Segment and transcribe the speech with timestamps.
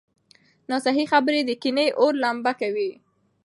[0.69, 2.91] ناصحيح خبرې د کینې اور لمبه کوي.